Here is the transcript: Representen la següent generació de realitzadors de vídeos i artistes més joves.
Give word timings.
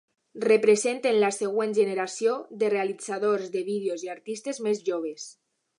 Representen 0.43 1.19
la 1.23 1.29
següent 1.37 1.75
generació 1.81 2.33
de 2.63 2.73
realitzadors 2.77 3.53
de 3.59 3.65
vídeos 3.73 4.09
i 4.09 4.15
artistes 4.19 4.65
més 4.69 4.87
joves. 4.93 5.33